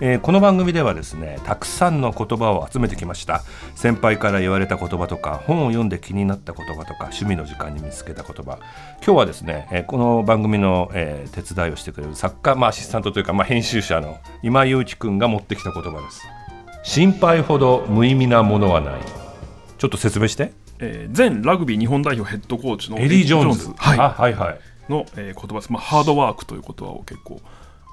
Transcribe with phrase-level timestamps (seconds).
[0.00, 3.42] えー、この番組ではですねたくさんの言葉を集めてきました。
[3.74, 8.58] 先輩から言われた言葉とか本を読んで気になった言葉とか趣味の時間に見つけた言葉。
[9.04, 16.22] 今日はですね、えー、この番組の、えー、手伝いをしてくれる作家、まあ、アシスタントというか、まあ、編集者の今井祐一君が持ってきた言葉です。
[16.84, 19.00] 心配ほど無意味なものはない。
[19.78, 20.52] ちょっと説明して。
[20.80, 23.72] えー、前ラグビー日本代表ヘッドコーチのエリー・ジョーンズ。
[23.76, 24.60] はい、はいはい。
[24.88, 27.40] の、えー、言葉です、まあ、ハードワークという言葉を結構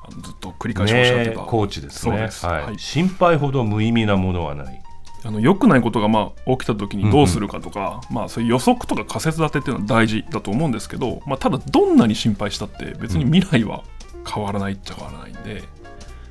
[0.09, 2.17] ずっと繰り返しおっしゃってた、ね、コーチですね。
[2.17, 4.81] です、はい、はい、心配ほど無意味なものはない。
[5.25, 13.83] あの良くないことがまあ起きた時にどうするかとか、うん、まあ、そういう予測とか仮説立てっていうのは大事だと思うんですけど、まあ、ただどんなに心配したって別に未来は
[14.31, 15.63] 変わらないっちゃ変わらないんで。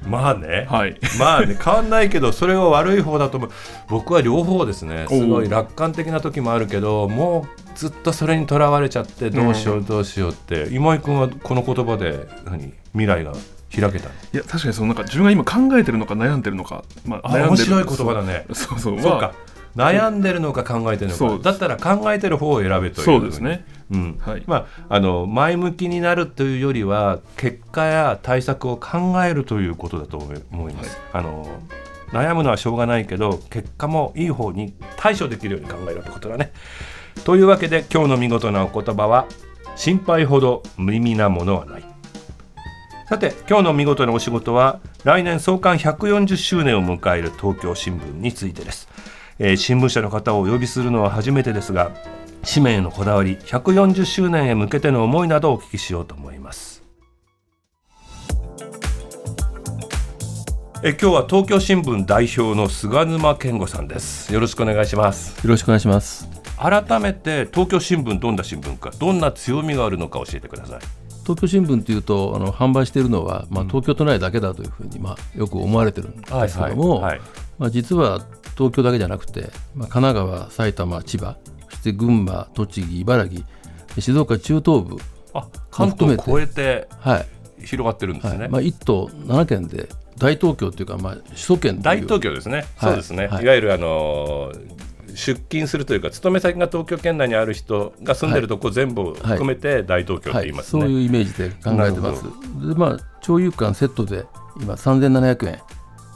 [0.06, 3.50] まあね、はい、まあね 変わんないけどそれが悪い方だと思う。
[3.88, 5.06] 僕は両方ですね。
[5.08, 12.72] すごい楽観的な時もあるけどもうずっとそれにとらわれちゃってどうしようどうしようって、うん、今井君はこの言葉で何？
[12.92, 13.32] 未来が
[13.80, 17.48] 開けたいや確かにそのなんか自分が今考えてるのか悩んでるのか、まあ、悩んでる。
[17.48, 18.46] 面白い言葉だね。
[18.52, 19.00] そうそう。
[19.00, 19.34] そうか。
[19.76, 21.38] 悩んでるのか考えてるのか。
[21.42, 24.18] だったら考えてる方を選べというそうですね、うん。
[24.20, 24.42] はい。
[24.46, 31.60] まあ、あの前向きになるというよりは結果や対策を考えるということだと思います、はい、あの
[32.10, 36.52] 悩むのはしょうがないけど結果もいい方に対処できるように考えるってことだね。
[37.24, 39.26] というわけで今日の見事なお言葉は
[39.74, 41.93] 心配ほど無意味なものはない
[43.06, 48.88] さて今日の見事なお仕事は来年創刊140周年を迎える東京新聞についてです、
[49.38, 51.92] えー、新聞社の方をお呼びするのは初めてですが
[52.50, 56.82] 紙面へのこだわり140周年へ向けての思いなどをお聞きしようと思います。
[60.82, 64.34] え今日は東京新聞代表の菅沼健吾さんです。
[64.34, 65.42] よろしくお願いします。
[65.42, 66.28] よろしくお願いします。
[66.56, 77.18] 改めて東京新聞どんな新聞かどんな強みがあるのか教えてください東京新聞というとあの販売しているのは、まあ、東京都内だけだというふうに、まあ、よく思われてるんですけども、はいはい。
[77.18, 78.20] はい、まあ、実は
[78.56, 81.36] 東京だけじゃなくて、まあ、神奈川、埼玉、千葉
[81.70, 83.42] そして群馬、栃木、茨城
[83.98, 84.96] 静岡中東部
[85.32, 87.26] あ関東を超えて、はい、
[87.64, 94.83] 広がってるんですね、はい、まあ、1都7県で大東京というか、まあ、首都圏大東京ですね、そうですね、い、わゆるあのー
[95.14, 100.94] 出勤するというか勤め先が東京圏内にある人が住んでるとこ全部含めて大東京って言いますね、はい。
[100.94, 102.22] はい、そういうイメージで考えてます。
[102.68, 104.24] でまあ町有間セットで
[104.60, 105.60] 今3700円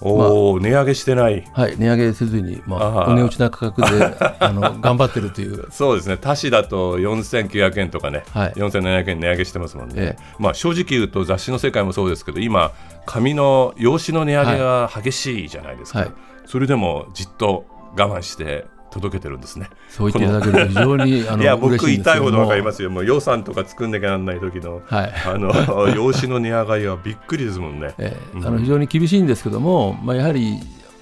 [0.01, 1.45] おお、まあ、値上げしてない。
[1.53, 5.67] はい値上げせずに、まあ、お値打ちな価格で あの頑張ってるという。
[5.71, 6.17] そうですね。
[6.17, 12.73] 他市だと4900円とかね、はい、4700円値上げしてますもんね、ええ、まあ、正直言うと雑誌の世界もそうですけど今
[13.07, 16.13] 紙の用紙の値上げが激しいじゃないですか、はい、
[16.47, 17.65] それでもじっと
[17.97, 19.69] 我慢して届けてるんですね。
[19.89, 22.91] そう言っていただける非常に あのいや僕言いほどわかりますよ。
[22.91, 25.53] もう予算とか作んなきゃならない時の、はい、あの
[25.95, 27.95] 用紙の値上がりはびっくりですもんね。
[27.99, 30.59] えー、あの非常に厳しいんですけども、まあやはり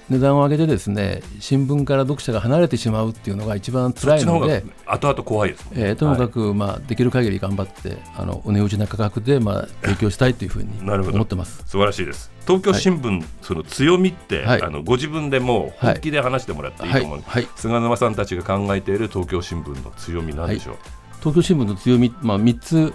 [0.09, 11.63] 値段を上げてですね新聞から読者が離れてしまうっていうのが一番辛いので後々怖いです、ね、えー、ともかく、まあ、できる限り頑張ってあのお値打ちな価格で、まあ、提供したいというふうに思ってます。
[11.65, 12.31] 素晴らしいです。
[12.45, 20.75] 東京新聞、はい、その強みって、はい、あのご自分でもう本気で話してもらっていいと思う、はい、菅沼さんたちが考えている東京新聞の強みなんでしょう、
[21.19, 22.93] 東京新聞の強み、まあ、3つ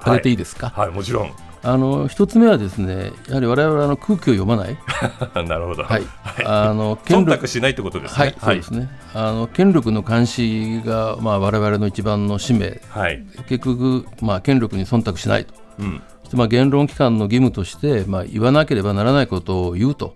[0.00, 0.90] 挙げていいですか、はい。
[0.90, 4.76] もちろんあの一つ目はですねやはり我々の空気を読まない。
[5.46, 6.02] なるほど、はい、
[6.44, 7.46] あの権力。
[7.46, 8.88] しないってことですね、はい、そうですね。
[9.14, 20.14] あの権力の監視が、まあ、我々の一番の使命、はい、結局、まあ、権力に忖度しないと、うん、まあ言論機関の義務として、まあ、言わなければならないことを言うと。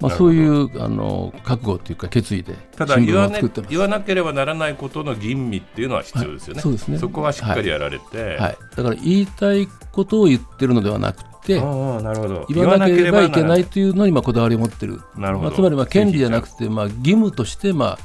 [0.00, 6.98] まあ、そういうあの覚悟というか決意でただ言わ,、ね、言わなければならないことの吟味っていうのは必要ですよね、はい、そうですね。
[6.98, 12.46] そこはしっかりやられて、はい、はい、だから言いたいことを言ってるのではなくてあなるほど。
[12.48, 15.00] 言わなければいけないというのにまあこだわりを持ってる。
[15.16, 17.98] なるほど、まあ、つまりまあ権利じゃなくてまあ義務としてまあ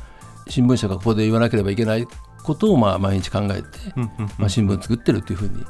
[0.47, 2.07] 新聞社がここで言わなければいけない
[2.43, 3.67] ことをまあ毎日考えて
[4.37, 5.63] まあ新聞作ってるというふうに。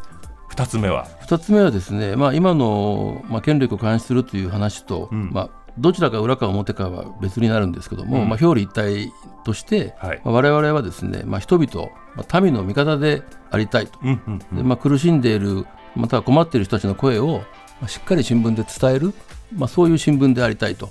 [0.53, 9.11] 2つ目は？2つ目はですね、まあ、今の、まあ、権力を監視するという話と、うん、まあ、どちらか裏か表かは別になるんですけども、うん、まあ、表裏一体
[9.43, 10.21] として、はい。
[10.23, 15.65] まあ、我々はですね、まあ、人々、まあ、民の味方でありたいと、うんうんうん、でまあ、苦しんでいる
[15.95, 17.39] または困っている人たちの声を、
[17.79, 19.13] まあ、しっかり新聞で伝える、
[19.55, 20.89] まあ、そういう新聞でありたいと。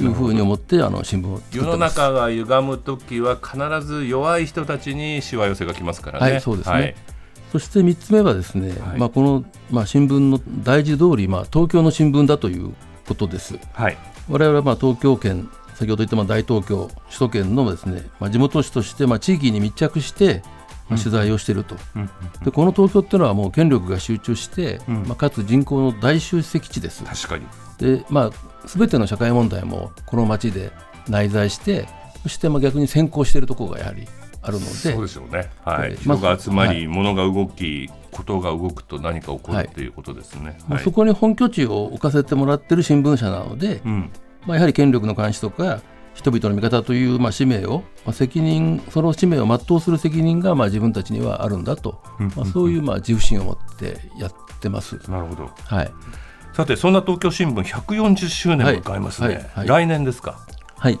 [0.00, 6.32] いうふうに思ってあの新聞を世の中が歪む時は必ず弱い人たちにしわ寄せがきますからね。
[6.32, 6.96] はい、そうですね、はい。
[7.52, 12.74] そして3つ目はですね、はい、まあ、この、まあ、新聞の大事通り、まあ、東京の新聞だという
[13.06, 13.56] ことです。
[13.72, 13.96] はい、
[14.28, 20.42] 我々はまあ東京圏先ほど言ったまあ大東京首都圏のですね、まあ、地元紙としてまあ地域に密着して
[20.88, 21.76] 取材をしていると、
[22.44, 27.04] でこの東京っていうのはもう権力が集中して、まあ、かつ人口の大集積地です。
[27.04, 27.46] 確かに。
[27.78, 28.30] で、まあ、
[28.66, 30.72] 全ての社会問題もこの町で
[31.08, 31.88] 内在して
[32.22, 34.06] そしてまあ逆に先行しているところがやはり
[34.42, 34.66] あるので。
[34.66, 39.88] そうですよね、はい、人が集まり、ま、物が動きことが動くと何か起こるとい。
[39.88, 44.10] うことですね、はい、そこに本拠地を置かせてもらってる新聞社なので、うん、
[44.46, 45.82] まあ、やはり権力の監視とか
[46.14, 52.02] 人々の味方というまあ使命を、まあ、責任その使命を全うする責任がまあ自分たちにはあるんだと、
[52.36, 54.96] まあ、そういうまあ自負心を持ってやってます。
[55.10, 55.92] なるほど、はい。
[56.52, 59.36] さてそんな東京新聞140周年を迎えますね、はい。
[59.36, 59.44] はい。
[59.54, 60.38] はい、来年ですか？
[60.78, 61.00] はい。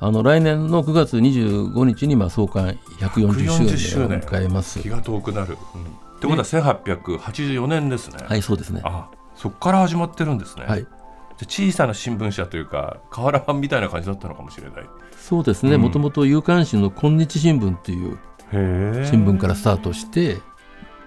[0.00, 4.80] あの来年の9月25日にまあ創刊140周年を迎えます。
[4.80, 5.86] 気が遠くなる、うん、
[6.22, 8.24] ってことは1884年ですね。
[8.24, 8.80] はいそうですね。
[8.84, 10.64] あそこから始まってるんですね。
[10.66, 10.86] はい。
[11.48, 14.86] 小さな新聞社というか瓦版みたいな感じだったのかもしれない。
[15.16, 15.76] そうですね。
[15.76, 18.18] もともと夕刊紙の「今日新聞」っていう
[18.52, 20.38] 新聞からスタートして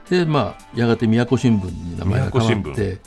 [0.09, 2.99] でまあやがて宮古新聞に名前が変わって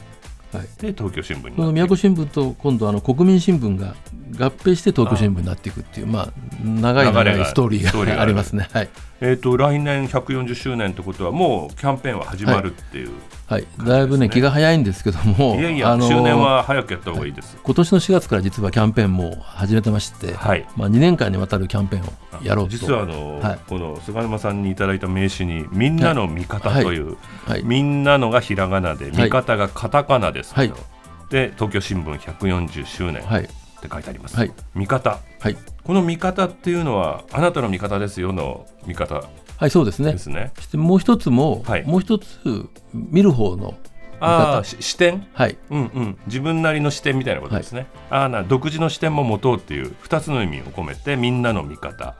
[0.52, 3.94] はい、で東京新聞に宮古新聞と今度あの国民新聞が
[4.38, 8.68] 合併して東京新聞になっていくっていうまあ長い長いストーリーがありますね。
[8.72, 8.88] はい、
[9.20, 22.02] えっ、ー、と来年140周年ってことはもうキャンペーンは始まるっていう、はいはい、だいぶね気が早いんですけどもいやいや、あのー、周年は早くやった方がいいです、今年の4月から実はキャンペーンも始めてまして、はい、まあ、2年間にわたるキャンペーン
[22.40, 22.72] をやろうと。
[22.72, 27.16] 実はあの、はい、この菅沼さんにいただいた名刺に「みんなの味方」という、
[27.46, 30.76] はい、みんなのがひらがなで味方がカタカナですけど、
[31.30, 39.24] で東京新聞140周年って書いてあります、はい、味方、はい、この味方っていうのはあなたの味方ですよの味方
[39.58, 40.12] はいそうですね。
[40.12, 40.52] ですね。
[40.74, 43.74] もう一つも、はい、もう一つ見る方の
[44.20, 45.58] あ視点、はい。
[45.70, 52.14] うんうん、自分なりの視点みたいなことですね、はい、あな独自の視点も持とうっていう2つの意味を込めてみんなの味方。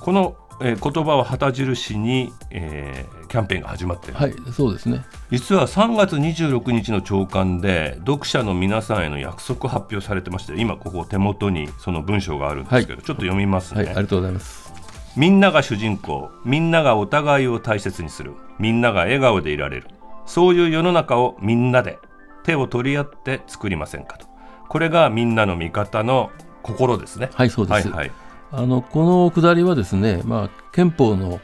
[0.00, 4.14] この、えー、言葉を旗印に、えー、キャンペーンが始まってる。
[4.14, 5.04] はいそうですね。
[5.32, 14.69] 実は3月26日の朝刊で読者の皆さんへの約束発表されてまして今ここ手元にその文章があるんですけど、はい、ちょっと読みますね、はい、ありがとうございます
[15.16, 19.88] みんなが主人公みんながお互いを大切にするみんなが笑顔でいられる。
[20.26, 21.98] そういう世の中をみんなで
[22.44, 24.26] 手を取り合って作りませんかと。
[24.68, 26.30] これがみんなの味方の
[26.62, 27.30] 心ですね。
[27.34, 28.12] はいそうです、はいはい、
[28.52, 31.40] あのこのくだりはですね、まあ、憲法の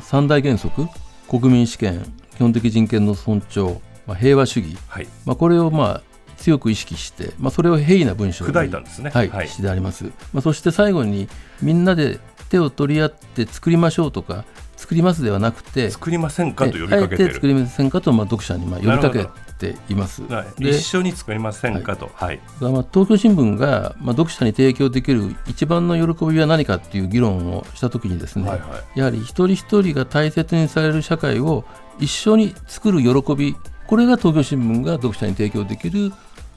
[0.00, 0.86] 三大原則
[1.28, 2.02] 国民主権
[2.36, 5.06] 基本的人権の尊重、まあ、平和主義、はい。
[5.26, 6.02] まあ、これをまあ
[6.42, 11.28] 強く意識して、まあ、それを平易な文章に砕いたんですね、はいはい、してあります、まあ、そして最後に
[11.62, 12.18] みんなで
[12.50, 14.44] 手を取り合って作りましょうとか
[14.76, 17.34] 作りますではなくて作りませんかと呼びかけてる。
[17.34, 31.64] 作りませんかとまあ読者にまあ呼びかけています、はい、一緒に作りませんかと、はい、はい、まあ、東京新聞がまあ読者に提供できる一番の喜びは何かっていう議論をしたときにですね、はいはい、やはり一人一人が大切にされる社会を
[32.00, 33.54] 一緒に作る喜び
[33.86, 36.12] これが東京新聞が読者に提供できる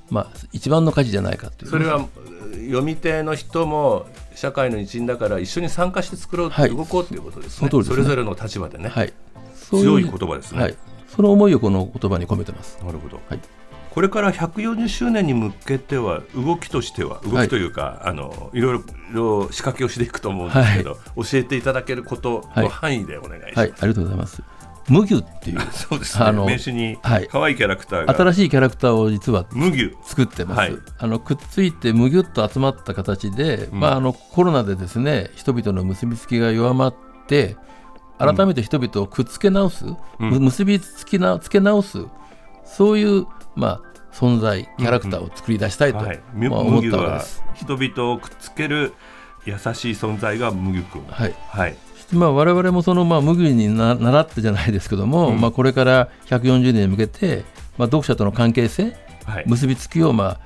[0.10, 2.06] まあ、一番の価値じゃないかというそれは
[2.52, 4.06] 読み手の人も
[4.36, 9.14] 社会の一員だから一緒に参加して作ろうって動こうということですね、はい、それぞれの立場でね、はい、
[9.56, 10.76] 強い言葉ですね、はい、
[11.08, 12.78] その思いをこの言葉に込めてます。
[12.84, 13.40] なるほど、はい、
[13.92, 18.80] これから140周年に向けては動きとしては動きというか、はい、あのいろい
[19.12, 24.44] ろ仕掛けをしていくと思うんですけど、教えていただけることの範囲でお願いします、はい、ありがとうございます
[24.90, 36.96] 麦っていう そうです、ね、あの名刺に可愛いキャラクターが、新しいキャラクターを実は麦作ってます、はい、あのくっついてむぎゅっと集まった形で、うん、まあ、あのコロナでですね人々の結びつきが弱まっ
[37.28, 37.58] て
[38.18, 39.86] 改めて人々をくっつけ直す、
[40.20, 42.06] うん、結びつきなつけ直す
[42.64, 43.26] そういう、
[43.56, 43.82] まあ、
[44.14, 47.44] 存在キャラクターを作り出したいと、うんはい、まあ、思ったわけです。
[47.56, 48.94] 人々をくっつける
[49.46, 51.06] 優しい存在が麦君。
[51.10, 51.76] はい、はい
[52.12, 57.44] まあ、我々もそのまあ麦にな習ってじゃないですけども、うん、まあ、これから140年に向けて、
[57.78, 58.96] まあ、読者との関係性、
[59.26, 60.40] はい、結びつきをまあ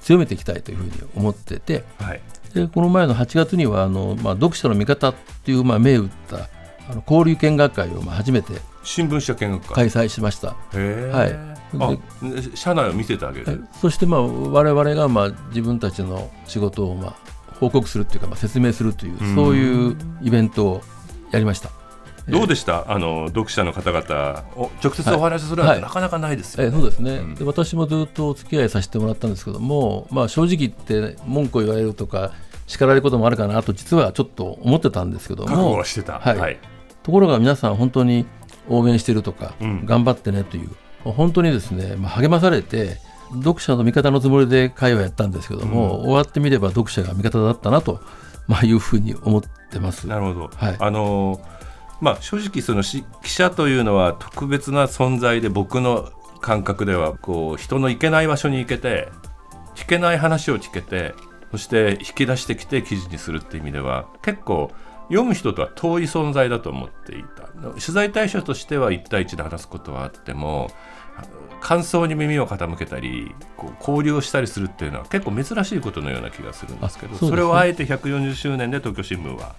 [0.00, 2.20] 強めていきたいというふうに思ってて、はい、
[2.54, 6.48] でこの前の8月にはあの、まあ、読者の味方っていうまあ銘打った
[6.88, 9.90] あの交流見学会をまあ初めて新聞社見学会。
[9.90, 10.48] 開催しました。
[10.72, 13.64] はい、社内を見せてあげる。
[13.80, 17.14] そしてまあ我々がまあ自分たちの仕事をまあ
[17.58, 20.82] 報告するというか、まあ、説明するという、そういうイベントを
[21.34, 21.70] やりました。
[22.28, 24.44] どうでした、あの読者の方々。
[24.56, 32.32] を直接お話しするのは、なかなかないですよ、ね、えそうですね、うん、で私もずっとお付き合いさせてもらったんですけども、まあ、正直言って文句を言われるとか
[32.66, 35.84] 叱られることもあるかなと実はちょっと思ってたんですけども。
[35.84, 36.58] してた、はい、はい、
[37.02, 38.24] ところが皆さん本当に
[38.70, 40.70] 応援してるとか、うん、頑張ってねという
[41.02, 42.96] 本当にですね、まあ、励まされて
[43.42, 48.00] 読者の味方のつもりで会話やったんですけども、うん、終わってみれば読者が味方だったなと、
[48.46, 50.06] まあ、いうふうに思ってます。
[50.06, 51.40] なるほど、はい、あの
[52.00, 56.10] まあ、正直その記者というのは特別な存在で僕の
[56.40, 59.08] 感覚ではこう人の行けない場所に行けて
[59.74, 61.14] 聞けない話を聞けて
[61.50, 64.70] そして引き出してきて記事にするっていう意味では結構
[65.04, 67.44] 読む人とは遠い存在だと思っていた。
[67.70, 70.70] 取材対象としては1対1で話すことはあっても
[71.60, 79.56] 感想に耳を傾けたりこう交流をしたりするっていうのは結構珍しいことのような気がするんですけどそ、ね,、れをあえて140周年で東京新聞は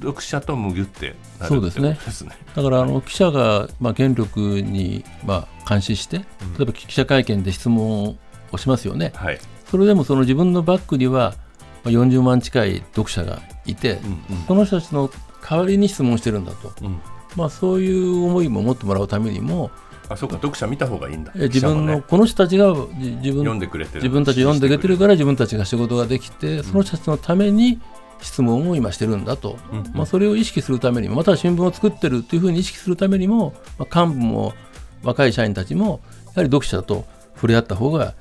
[0.00, 1.16] 読者とむぎゅってなるっ
[1.48, 2.30] てことですね。
[2.54, 6.24] だからあの記者がまあ権力にまあ監視して、例
[6.62, 8.18] えば記者会見で質問
[8.52, 9.12] をしますよね。
[9.14, 9.38] はい、
[9.70, 11.34] それでもその自分のバックには
[11.84, 15.10] 40万近い読者がいて、うんうん、その人たちの
[15.46, 17.00] 代わりに質問してるんだと、うん、
[17.36, 19.70] まあ、そういう思いも持ってもらうためにも
[20.08, 21.32] あそうか読者見た方がいいんだ。
[21.34, 22.66] 自分の、ね、この人たちが
[22.98, 27.80] 自分自分たち読んでくれてるから自分たちが仕事ができて、その人たちのために
[28.22, 34.54] 質問を今してるんだと、うん、まあ、それを意識するためにもまたは新聞を作ってるというふうに意識するためにも、まあ、幹部も
[35.02, 37.04] 若い社員たちもやはり読者と
[37.34, 38.14] 触れ合った方が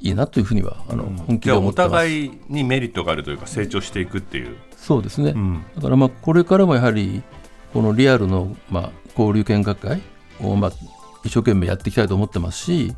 [0.00, 1.86] いいなというふうにはあの、本気で思ってます。
[1.86, 4.56] お互いにメリットがあるというか成長していくっていう。
[4.76, 7.22] そうですね、うん、だからまあこれからもやはり
[7.72, 10.02] このリアルのまあ交流見学会
[10.40, 10.72] をまあ
[11.26, 12.94] 一生懸命やっていきたいと思ってますし、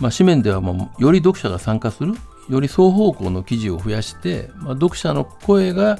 [0.00, 2.14] まあ、紙面ではもうより読者が参加する
[2.48, 5.98] より双方向の記事を増やして、まあ、読者の声が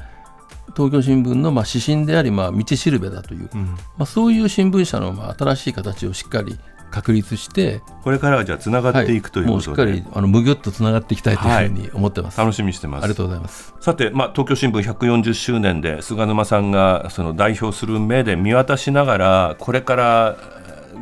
[0.76, 6.58] 東京新聞のまあ指針であり、まあ、道しるべだという、うん、まあ、そういう新聞社のまあ新しい形をしっかり
[6.90, 13.04] 確立してこれからはじゃあつながっていくということで、はい、もうしっかりあのむぎゅっとつながっていきたいというふうに思ってます、はい、楽しみにしてます。
[13.04, 13.75] ありがとうございます。
[13.80, 20.37] さて、まあ、東京新聞140周年で菅沼さんがその代表する目で見渡しながらこれから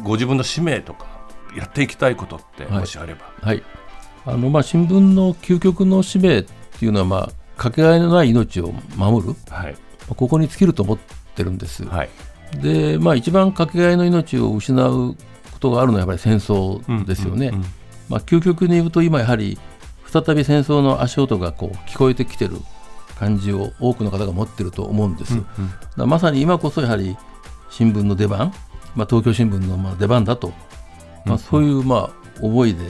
[0.02, 1.07] ご自分の使命とか
[1.57, 3.64] やっていきたいことってもしあれば、はい、はい、
[4.26, 9.76] あのまあ、新聞の究極の使命っていうのは、まあ、かけがえのない命を守る、はい、
[10.09, 10.99] ここに尽きると思っ
[11.35, 11.85] てるんです。
[11.85, 12.11] はい、
[12.61, 15.17] で、まあ、一番かけがえの命を失う
[15.52, 17.52] ことがあるのはやっぱり戦争ですよね。
[18.09, 19.59] まあ、究極に言うと今やはり
[20.07, 22.57] 再び戦争の足音がこう聞こえてきてる
[23.19, 25.35] 感じを多くの方が持ってると思うんです。
[25.35, 25.47] うん
[25.99, 27.17] うん、まさに今こそやはり
[27.71, 28.52] 新聞の出番、
[28.95, 30.52] まあ、東京新聞のまあ出番だと、
[31.25, 32.85] まあ、そういうまあ思いで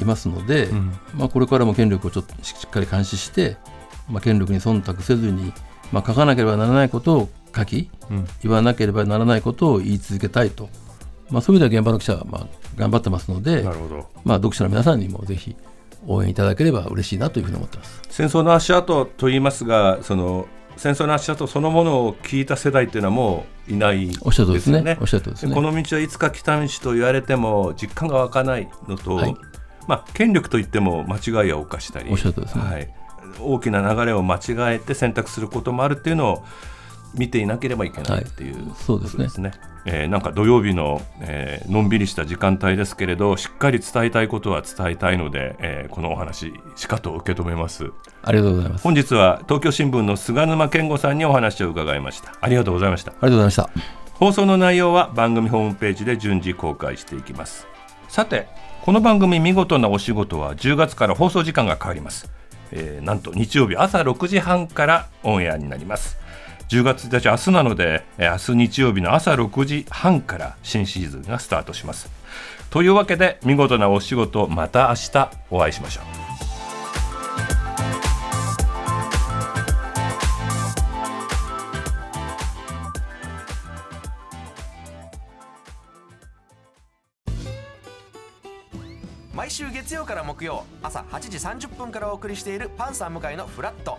[0.00, 3.56] いますので、うん、まあ、これからも権力をちょっとしっかり監視して、
[4.08, 5.52] まあ、権力に忖度せずに、
[5.92, 10.68] まあ、書かなければならないことを書き、うん、言わなければならないことを言い続けたいと。
[11.30, 14.08] まあ、そういう意味では現場の記者はまあ頑張ってますので、なるほど。
[14.24, 15.56] まあ、読者の皆さんにもぜひ
[16.06, 18.02] 応援いただければ嬉しいなというふうに思ってます。
[18.10, 20.46] 戦争の足跡といいますが、その
[20.76, 24.26] 戦争の足跡そのものを聞いた世代っていうのはもういないですよね。
[24.26, 24.98] おっしゃるですね。
[25.00, 25.54] おっしゃるですね。
[25.54, 29.36] この道はいつか来た道と言われても実感が湧かないのと、はい、
[29.86, 32.64] まあ権力といっても間違いを犯したり、おっしゃるですね。
[32.64, 32.88] はい、
[33.40, 34.40] 大きな流れを間違
[34.74, 36.44] えて選択することもあるっていうのを
[37.14, 39.28] 見ていなければいけないっていう、はい、そうですね。
[39.28, 39.52] すね。
[39.86, 47.90] えー、なんか土曜日の、えー、のんびりした時間帯ですけれどしっかり伝えたいことは伝えたいので、えー、このお話しかと受け止めます。
[48.22, 48.84] ありがとうございます。
[48.84, 52.34] 本日は東京新聞の菅沼健吾さんにお話を伺いました。
[52.40, 53.12] ありがとうございました。
[53.12, 53.70] ありがとうございました。
[54.14, 57.66] 放送の内容は番組ホームページで順次公開していきます。
[58.14, 58.46] さて
[58.84, 62.30] この番組見事なお仕事は10月から放送時間が変わります、
[62.70, 66.18] えー、なんと日曜日朝6時半からオンエアになります
[66.68, 72.10] 10月1日明日なので明日日曜日の朝6時半から新シーズンがスタートします。
[72.70, 76.04] というわけで見事なお仕事また明日お会いしましょう。
[89.34, 91.20] 毎週月曜から木曜朝8
[91.56, 93.98] 時30分からお送りしているパンサー向井のフラット。